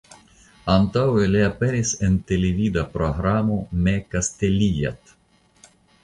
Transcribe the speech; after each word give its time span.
Antaŭe 0.75 1.25
li 1.33 1.41
aperis 1.47 1.91
en 2.07 2.15
televida 2.31 2.83
programo 2.95 3.57
"Me 3.87 3.93
kastelijat". 4.15 5.13